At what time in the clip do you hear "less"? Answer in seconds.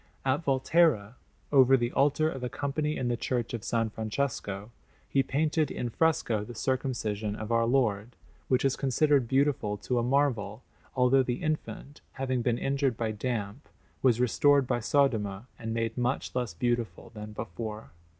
16.33-16.55